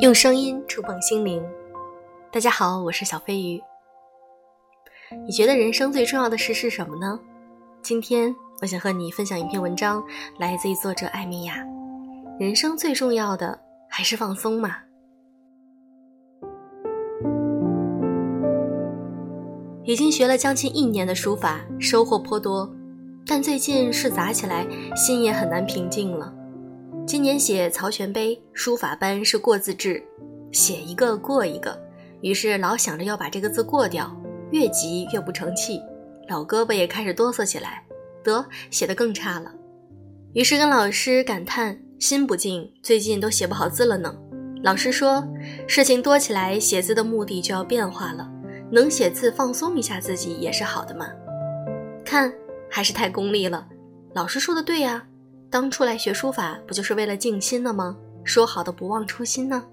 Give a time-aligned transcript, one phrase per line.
[0.00, 1.44] 用声音触碰心灵。
[2.32, 3.62] 大家好，我是小飞鱼。
[5.26, 7.20] 你觉得人生最重要的事是什么呢？
[7.82, 10.02] 今天我想和你分享一篇文章，
[10.38, 11.56] 来自于作者艾米亚。
[12.38, 14.76] 人生最重要的还是放松嘛。
[19.84, 22.70] 已经学了将近一年的书法，收获颇多，
[23.30, 24.66] 但最近事杂起来，
[24.96, 26.34] 心也很难平静了。
[27.06, 30.02] 今年写曹全碑书法班是过字制，
[30.50, 31.80] 写一个过一个，
[32.22, 34.10] 于是老想着要把这个字过掉，
[34.50, 35.80] 越急越不成器，
[36.28, 37.84] 老胳膊也开始哆嗦起来，
[38.24, 39.54] 得写得更差了。
[40.32, 44.12] 于是跟老师感叹心不静，最近都写不好字了呢。
[44.64, 45.24] 老师说，
[45.68, 48.28] 事情多起来，写字的目的就要变化了，
[48.72, 51.06] 能写字放松一下自己也是好的嘛。
[52.04, 52.32] 看，
[52.70, 53.68] 还是太功利了。
[54.14, 55.06] 老师说的对呀。
[55.50, 57.96] 当初来学书法，不就是为了静心的吗？
[58.22, 59.66] 说好的不忘初心呢？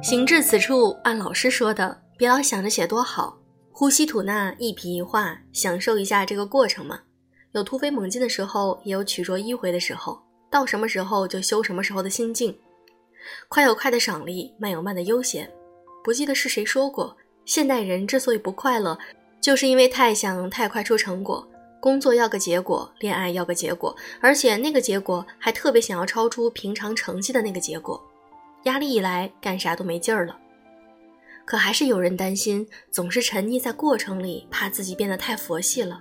[0.00, 3.36] 行至此处，按老师说的，别老想着写多好，
[3.72, 7.00] 呼吸吐纳，一笔一画，享受一下这个过程嘛。
[7.52, 12.56] 有突飞猛进的时候，也有曲折迂回的时候，到什么时候就修什么时候的心境。
[13.48, 15.50] 快有快的赏励，慢有慢的悠闲。
[16.04, 18.98] 不记得是谁说过，现代人之所以不快乐。
[19.40, 21.46] 就是因为太想太快出成果，
[21.78, 28.02] 工作要个结果，恋爱要个结果，而且那个结果还特别想要超出平常成绩的那个结果，
[28.62, 30.38] 压力一来，干啥都没劲儿了。
[31.44, 36.00] 可还是有人担心，总是沉溺在过程里，怕自己变得太佛系了。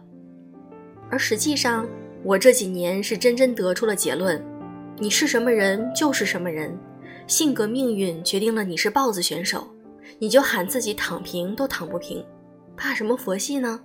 [1.11, 1.85] 而实际上，
[2.23, 4.41] 我这几年是真真得出了结论：
[4.97, 6.79] 你是什么人就是什么人，
[7.27, 9.67] 性格命运决定了你是豹子选手，
[10.19, 12.23] 你就喊自己躺平都躺不平。
[12.75, 13.79] 怕什么佛系呢？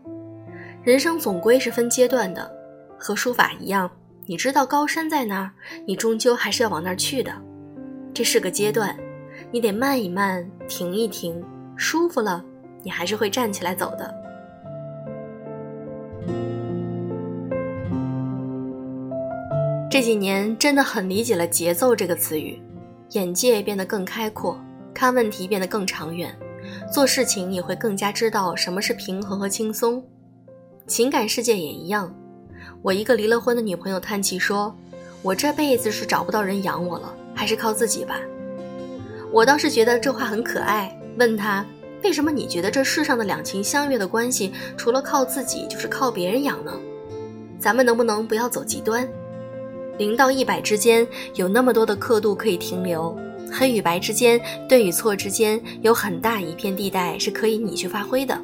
[0.83, 2.51] 人生总归是分阶段的，
[2.99, 3.91] 和书法一样，
[4.27, 5.51] 你知道高山在哪儿，
[5.87, 7.33] 你终究还是要往那儿去的。
[8.15, 8.97] 这是个阶段，
[9.51, 11.45] 你得慢一慢，停一停，
[11.77, 12.43] 舒服了，
[12.83, 14.15] 你还是会站起来走的。
[19.91, 22.63] 这几年真的很理解了“节奏”这个词语，
[23.11, 24.59] 眼界变得更开阔，
[24.99, 26.37] 看问题变得更长远。
[26.93, 30.03] 做事情也会更加知道什么是平衡和轻松，
[30.89, 32.13] 情感世界也一样。
[32.83, 34.75] 我一个离了婚的女朋友叹气说
[35.23, 38.19] ：“我这辈子是找不到人养我了，还是靠自己吧。”
[39.31, 41.65] 我倒是觉得这话很可爱，问她
[42.03, 46.73] ：“为什么你觉得这世上的两情相悦的关系，除了靠自己就是靠别人养呢？
[47.57, 49.09] 咱们能不能不要走极端？
[49.97, 53.17] 零到一百之间有那么多的刻度可以停留。”
[53.53, 58.41] 黑与白之间，对与错之间，有很大一片地带是可以你去发挥的。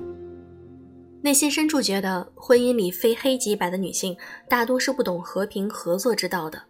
[1.22, 4.16] 内心深处觉得，婚姻里非黑即白的女性，
[4.48, 6.60] 大多是不懂和平合作之道的。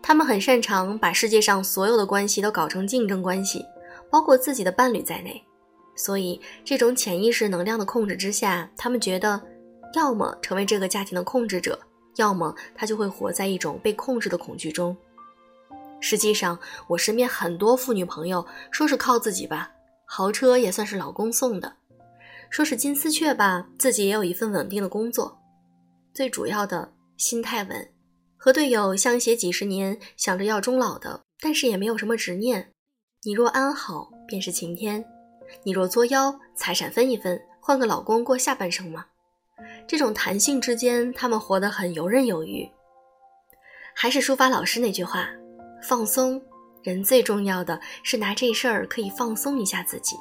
[0.00, 3.64] 她们很擅长把世界上所有的关系都搞成竞争关系，
[4.10, 5.42] 包括自己的伴侣在内。
[5.96, 9.40] 所以，这种潜意识能量的控制之下，她们觉得，
[9.94, 11.76] 要么成为这个家庭的控制者，
[12.16, 14.96] 要么她就会活在一种被控制的恐惧中。
[16.08, 16.56] 实际上，
[16.86, 19.72] 我身边很多妇女朋友说是靠自己吧，
[20.04, 21.68] 豪车也算是老公送的；
[22.48, 25.36] 说是金丝雀吧，自己也有一份稳定的工作。
[26.14, 27.92] 最主要的，心态稳，
[28.36, 32.70] 和队友相携几十年，想着要终老的，但是也没有什么执念。
[33.24, 35.02] 你若安好，便是晴天；
[35.64, 39.06] 你若作妖，财产分一分，换个老公过下半生嘛。
[39.88, 42.70] 这种弹性之间，他们活得很游刃有余。
[43.92, 45.28] 还是书法老师那句话。
[45.88, 46.42] 放松，
[46.82, 50.16] 人最重要的是拿这事儿可以放松一下自己。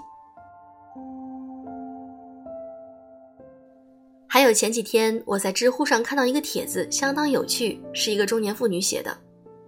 [4.28, 9.18] 还有前几天我在知乎上看到一个帖子，相当有趣，是一个中年妇女写的。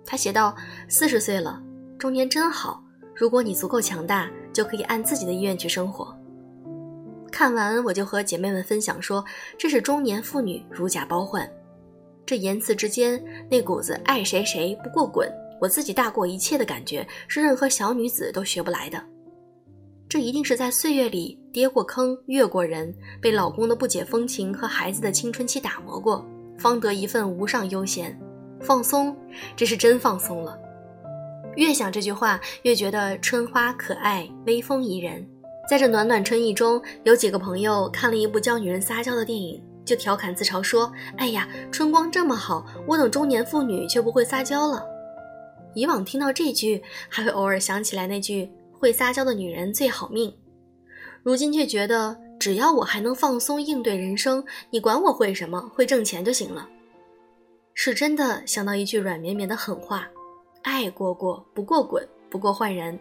[0.06, 0.56] 她写道
[0.88, 1.60] ：“四十岁了，
[1.98, 2.80] 中年真好。
[3.16, 6.16] 如果你足够强大，就可以按自己的意愿去生活。”
[7.32, 9.26] 看完我就和姐妹们分享说
[9.58, 11.50] ：“这是中年妇女如假包换，
[12.24, 13.20] 这言辞之间
[13.50, 15.28] 那股子爱谁谁不过滚。”
[15.60, 19.04] 我自己大过一切的感觉是任何小女子都学不来的，
[20.08, 26.26] 这一定是在岁月里跌过坑、越过人，被老公的不解风情和孩子的青春期打磨过，
[26.58, 28.18] 方得一份无上悠闲、
[28.62, 29.16] 放松。
[29.56, 30.58] 这是真放松了。
[31.56, 35.28] 越想这句话，越觉得春花可爱，微风宜人。
[35.68, 44.86] 在这暖暖春意中，有几个朋友看了一部教女人撒娇的电影，就调侃自嘲说：“哎呀，春光这么好，我等中年妇女却不会撒娇了。”
[45.78, 50.36] 以往听到这句，还会偶尔想起来那句“会撒娇的女人最好命”，
[51.22, 55.62] 如今却觉得只要我还能放松应对人生，你管我会什么？
[55.76, 56.68] 会挣钱就行了。
[57.76, 60.08] 是真的想到一句软绵绵的狠话：
[60.64, 63.00] 爱过过，不过滚，不过换人。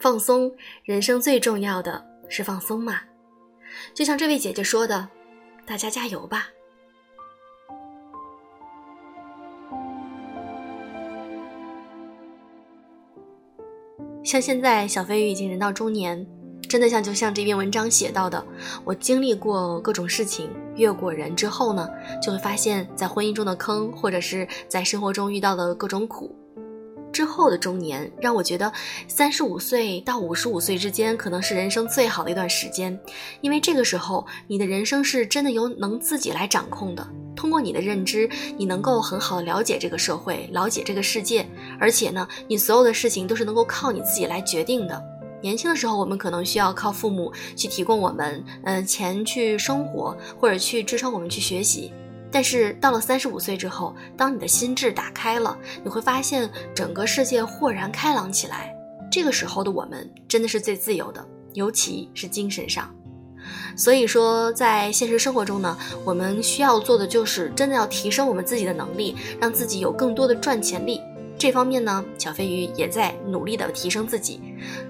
[0.00, 0.50] 放松，
[0.82, 3.02] 人生最重要的是放松嘛。
[3.92, 5.06] 就像这位姐姐说的，
[5.66, 6.48] 大家加油吧。
[14.26, 16.26] 像现在，小飞鱼已经人到中年。
[16.68, 18.44] 真的像就像这篇文章写到的，
[18.84, 21.88] 我经历过各种事情，越过人之后呢，
[22.20, 26.34] 就会发现，在婚姻中的坑，或者是在生活中遇到的各种苦。
[27.12, 28.70] 之后的中年，让我觉得
[29.06, 32.98] 三十五岁到五十五岁之间，可能是人生最好的一段时间，
[33.42, 37.08] 因为这个时候，你的人生是真的由能自己来掌控的。
[37.36, 41.46] 通过你的认知，你能够很好的了解这个社会，了解这个世界，
[41.78, 45.02] 而且呢，你所有的事情都是能够靠你自己来决定的。
[45.42, 51.92] 年轻的时候，我们可能需要靠父母去提供我们，嗯，钱去生活，或者去支撑我们去学习。
[52.32, 58.74] 但是到了三十五岁之后，当你的心智打开了，你会发现整个世界豁然开朗起来。
[59.10, 62.92] 这个时候的我们真的是最自由的，尤其是精神上。
[63.76, 71.00] 所以说，在现实生活中呢，我们需要做的就是真的要提升我们自己的能力，让自己有更多的赚钱力。
[71.46, 74.40] 这方面呢，小飞鱼也在努力的提升自己。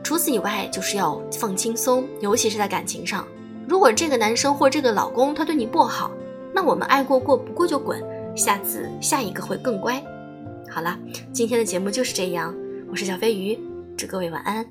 [0.03, 3.29] 除此以外，就是要放轻松，尤其是在感情上。
[3.69, 6.11] 如果这个男生或这个老公他对你不好，
[6.55, 8.03] 那我们爱过过不过就滚，
[8.35, 10.03] 下次下一个会更乖。
[10.71, 10.99] 好了，
[11.31, 12.57] 今天的节目就是这样，
[12.91, 13.59] 我是小飞鱼，
[13.95, 14.65] 祝各位晚安。